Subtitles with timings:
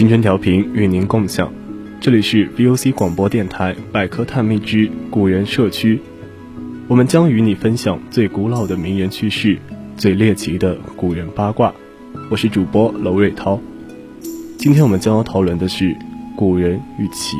[0.00, 1.52] 青春调频与您共享，
[2.00, 6.00] 这里是 VOC 广播电台百科探秘之古人社区，
[6.88, 9.58] 我们将与你分享最古老的名人趣事，
[9.98, 11.74] 最猎奇的古人八卦。
[12.30, 13.60] 我是主播娄瑞涛，
[14.56, 15.94] 今天我们将要讨论的是
[16.34, 17.36] 古人与奇，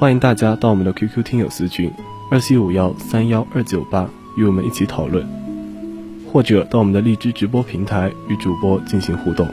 [0.00, 1.88] 欢迎大家到我们的 QQ 听友私群
[2.28, 5.24] 二七五幺三幺二九八与我们一起讨论，
[6.26, 9.48] 或者到我们的荔枝直播平台与主播进行互动。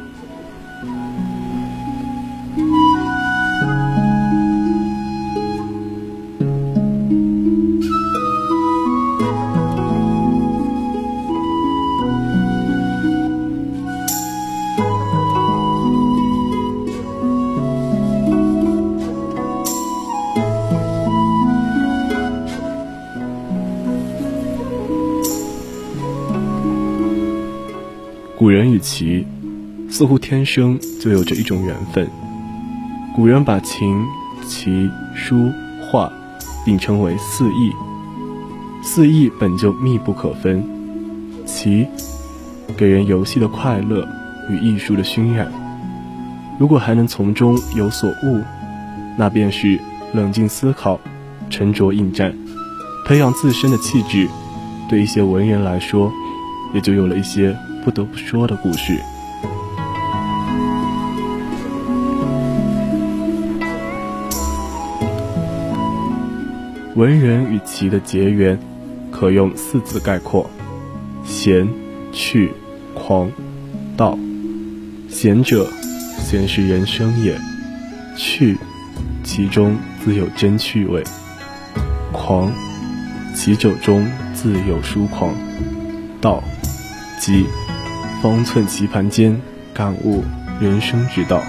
[28.44, 29.26] 古人与棋，
[29.90, 32.06] 似乎天生就有着一种缘分。
[33.16, 34.04] 古人把琴、
[34.46, 35.50] 棋、书、
[35.80, 36.12] 画
[36.66, 37.72] 并称为四艺，
[38.84, 40.62] 四艺本就密不可分。
[41.46, 41.88] 棋
[42.76, 44.06] 给人游戏的快乐
[44.50, 45.50] 与艺术的熏染，
[46.60, 48.42] 如果还能从中有所悟，
[49.18, 49.80] 那便是
[50.12, 51.00] 冷静思考、
[51.50, 52.36] 沉着应战，
[53.06, 54.28] 培养自身的气质。
[54.90, 56.12] 对一些文人来说，
[56.74, 57.58] 也就有了一些。
[57.84, 58.98] 不得不说的故事。
[66.96, 68.58] 文人与棋的结缘，
[69.12, 70.50] 可用四字概括：
[71.26, 71.68] 闲、
[72.14, 72.54] 趣、
[72.94, 73.30] 狂、
[73.98, 74.18] 道。
[75.10, 75.68] 闲者，
[76.20, 77.36] 闲是人生也；
[78.16, 78.58] 趣，
[79.24, 81.04] 其中自有真趣味；
[82.12, 82.52] 狂，
[83.36, 85.34] 棋者中自有疏狂；
[86.22, 86.44] 道，
[87.26, 87.46] 即。
[88.22, 89.40] 方寸棋盘间，
[89.74, 90.26] 感悟
[90.60, 91.42] 人生之道。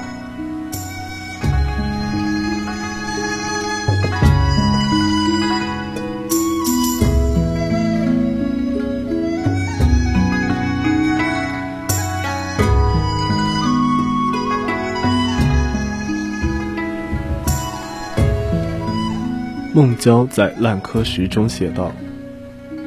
[19.72, 21.90] 孟郊在《烂柯石》中写道：“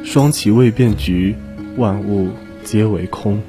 [0.06, 1.36] 双旗未变局，
[1.76, 2.32] 万物
[2.68, 3.42] 皆为空。”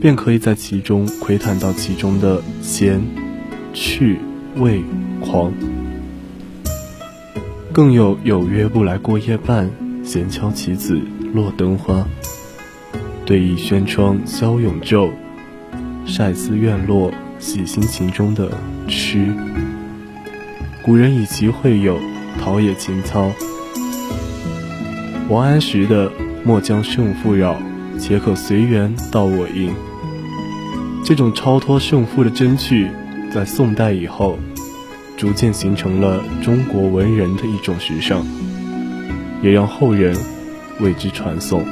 [0.00, 3.02] 便可以在其中窥探到其中的闲、
[3.74, 4.16] 趣、
[4.54, 4.80] 味、
[5.20, 5.52] 狂。
[7.72, 9.68] 更有“有约不来过夜半，
[10.04, 11.00] 闲敲棋子
[11.34, 12.06] 落灯花。
[13.26, 15.10] 对弈轩窗消永昼，
[16.06, 18.48] 晒思院落洗心情”中的
[18.86, 19.34] 痴。
[20.84, 21.98] 古人以其会友，
[22.40, 23.32] 陶冶情操。
[25.28, 26.08] 王安石的
[26.46, 27.60] “莫将胜负扰，
[27.98, 29.74] 且可随缘到我营”。
[31.04, 32.90] 这种超脱胜负的真趣，
[33.32, 34.38] 在宋代以后，
[35.16, 38.26] 逐渐形成了中国文人的一种时尚，
[39.42, 40.16] 也让后人
[40.80, 41.64] 为之传颂。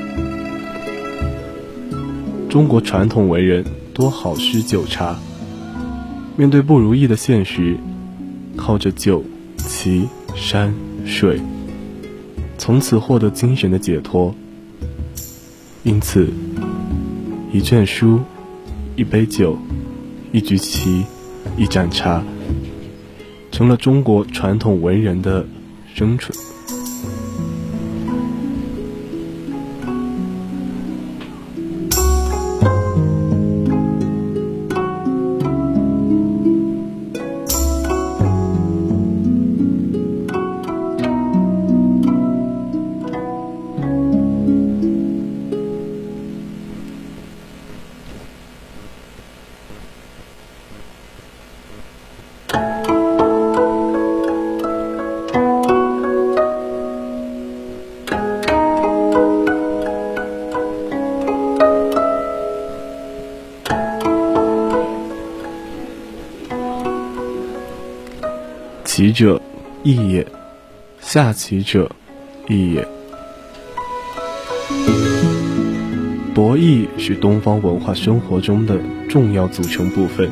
[2.48, 5.18] 中国传统文人多好诗酒茶，
[6.36, 7.76] 面对不如意的现实，
[8.56, 9.22] 靠着酒、
[9.58, 10.74] 棋、山、
[11.04, 11.38] 水，
[12.56, 14.34] 从此获得精神的解脱。
[15.86, 16.28] 因此，
[17.52, 18.20] 一卷书。
[18.96, 19.56] 一杯酒，
[20.32, 21.04] 一局棋，
[21.56, 22.24] 一盏茶，
[23.52, 25.46] 成了中国传统文人的
[25.94, 26.36] 生存。
[68.96, 69.42] 棋者，
[69.82, 70.24] 义也；
[71.02, 71.90] 下棋者，
[72.48, 72.88] 义也。
[76.34, 80.30] 博弈是东方文化生活中的重要组成部分。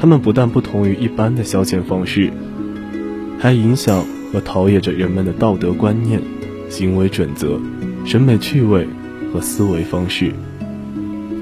[0.00, 2.32] 它们不但不同于一般的消遣方式，
[3.38, 6.18] 还影响和陶冶着人们的道德观念、
[6.70, 7.60] 行为准则、
[8.06, 8.88] 审美趣味
[9.34, 10.32] 和思维方式。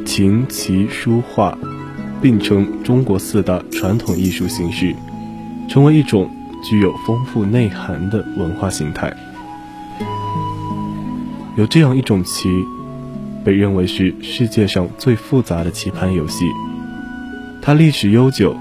[0.04, 1.56] 琴棋书画
[2.20, 4.96] 并称中国四大传统艺术形式，
[5.68, 6.30] 成为一种
[6.62, 9.12] 具有丰富内涵的文化形态。
[11.56, 12.48] 有这样一种棋。
[13.44, 16.44] 被认为是世界上最复杂的棋盘游戏，
[17.62, 18.54] 它历史悠久，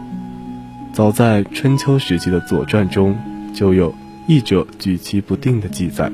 [0.93, 3.17] 早在春秋时期的《左传》中
[3.53, 3.93] 就有
[4.29, 6.09] 弈者举棋不定的记载。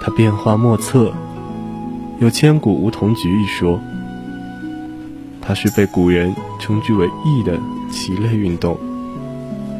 [0.00, 1.12] 它变化莫测，
[2.20, 3.78] 有千古梧桐局一说。
[5.42, 7.60] 它是被古人称之为“弈”的
[7.90, 8.78] 棋类运动，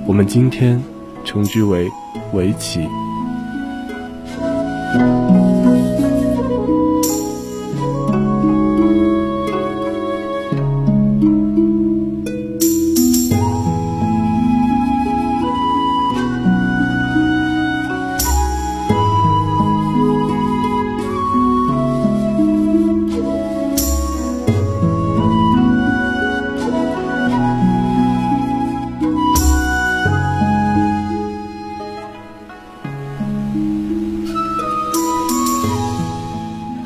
[0.04, 0.82] 我们今天
[1.24, 1.88] 称之为
[2.32, 2.80] 围棋。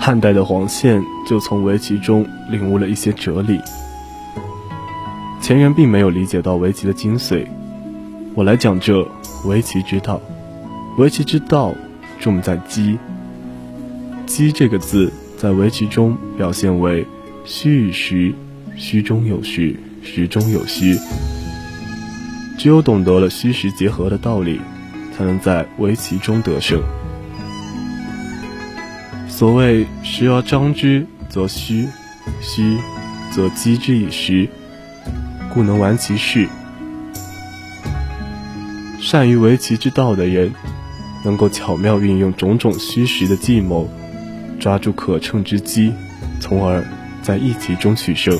[0.06, 3.60] 汉代的黄宪就从围棋中领悟了一些哲理。
[5.42, 7.44] 前人并没有理解到围棋的精髓，
[8.32, 9.04] 我来讲这
[9.46, 10.20] 围棋之道。
[10.96, 11.74] 围棋之道
[12.20, 12.96] 重在机。
[14.26, 17.04] 机这个字在围棋中表现为
[17.44, 18.32] 虚与实，
[18.76, 19.74] 虚中有实，
[20.04, 20.96] 实中有虚。
[22.56, 24.60] 只有懂得了虚实结合的道理，
[25.16, 26.80] 才能在围棋中得胜。
[29.36, 31.86] 所谓时而张之则虚，
[32.40, 32.78] 虚
[33.30, 34.48] 则击之以实，
[35.52, 36.48] 故能玩其事。
[38.98, 40.50] 善于围棋之道的人，
[41.22, 43.86] 能够巧妙运用种种虚实的计谋，
[44.58, 45.92] 抓住可乘之机，
[46.40, 46.82] 从而
[47.20, 48.38] 在一棋中取胜。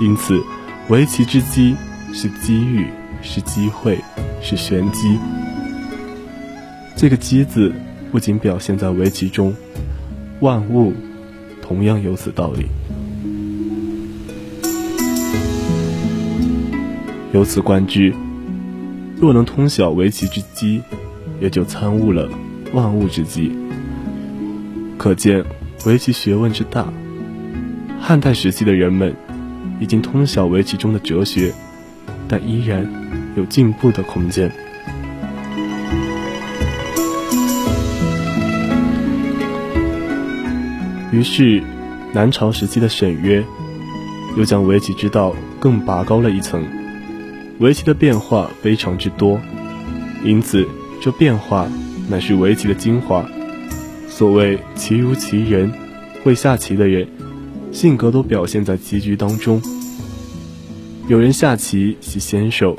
[0.00, 0.40] 因此，
[0.88, 1.74] 围棋之机
[2.12, 2.86] 是机遇，
[3.22, 3.98] 是机会，
[4.40, 5.18] 是玄机。
[6.94, 7.74] 这个“机”字。
[8.14, 9.52] 不仅表现在围棋中，
[10.38, 10.92] 万物
[11.60, 12.66] 同样有此道理。
[17.32, 18.14] 由此观之，
[19.20, 20.80] 若能通晓围棋之机，
[21.40, 22.30] 也就参悟了
[22.72, 23.50] 万物之机。
[24.96, 25.44] 可见
[25.84, 26.86] 围棋学问之大。
[28.00, 29.12] 汉代时期的人们
[29.80, 31.52] 已经通晓围棋中的哲学，
[32.28, 32.88] 但依然
[33.36, 34.52] 有进步的空间。
[41.14, 41.62] 于是，
[42.12, 43.44] 南朝时期的沈约
[44.36, 46.60] 又将围棋之道更拔高了一层。
[47.60, 49.40] 围棋的变化非常之多，
[50.24, 50.66] 因此
[51.00, 51.68] 这变化
[52.10, 53.24] 乃是围棋的精华。
[54.08, 55.72] 所谓“棋如其人”，
[56.24, 57.06] 会下棋的人
[57.70, 59.62] 性格都表现在棋局当中。
[61.06, 62.76] 有人下棋喜先手，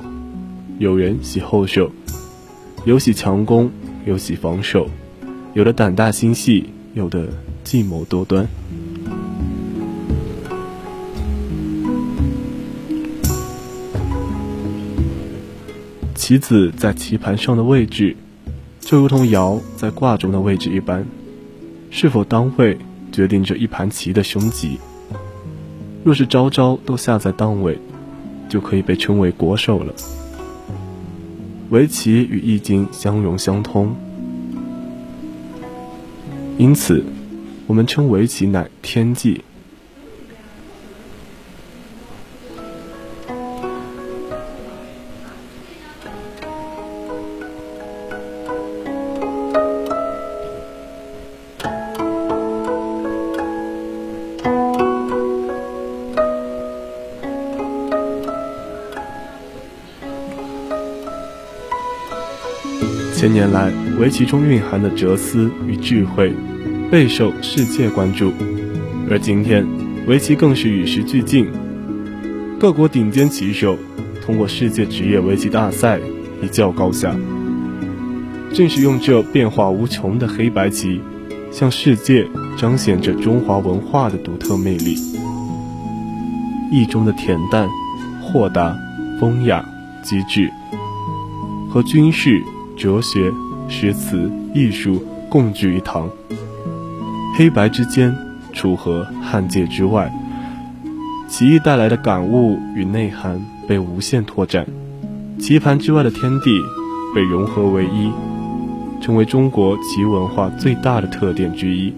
[0.78, 1.90] 有人喜后手，
[2.84, 3.72] 有喜强攻，
[4.06, 4.90] 有喜防守，
[5.54, 7.30] 有的胆大心细，有的。
[7.66, 8.48] 计谋多端，
[16.14, 18.16] 棋子在棋盘上的位置，
[18.80, 21.04] 就如同爻在卦中的位置一般，
[21.90, 22.78] 是否当位，
[23.12, 24.80] 决定着一盘棋的凶吉。
[26.04, 27.80] 若是招招都下在当位，
[28.48, 29.92] 就可以被称为国手了。
[31.72, 33.96] 围棋与易经相融相通，
[36.60, 37.04] 因此。
[37.68, 39.44] 我们称围棋乃天际。
[63.14, 66.32] 千年来，围棋中蕴含的哲思与智慧。
[66.92, 68.32] 备受世界关注，
[69.10, 69.66] 而今天，
[70.08, 71.48] 围棋更是与时俱进。
[72.60, 73.76] 各国顶尖棋手
[74.24, 76.00] 通过世界职业围棋大赛
[76.44, 77.16] 一较高下。
[78.54, 81.02] 正是用这变化无穷的黑白棋，
[81.52, 84.96] 向世界彰显着中华文化的独特魅力。
[86.72, 87.68] 意中的恬淡、
[88.22, 88.78] 豁达、
[89.20, 89.66] 风雅、
[90.04, 90.50] 机智，
[91.70, 92.42] 和军事、
[92.78, 93.32] 哲学、
[93.68, 96.10] 诗词、艺术共聚一堂。
[97.38, 98.16] 黑白之间，
[98.54, 100.10] 楚河汉界之外，
[101.28, 104.66] 棋艺带来的感悟与内涵被无限拓展，
[105.38, 106.58] 棋盘之外的天地
[107.14, 108.10] 被融合为一，
[109.02, 111.94] 成为中国棋文化最大的特点之一。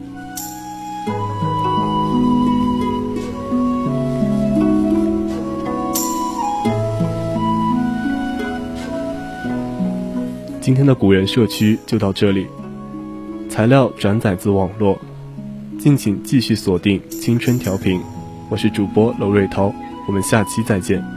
[10.60, 12.48] 今天的古人社区就到这里，
[13.48, 14.98] 材料转载自网络，
[15.88, 17.98] 敬请继续锁定青春调频，
[18.50, 19.74] 我是主播娄瑞涛，
[20.06, 21.17] 我们下期再见。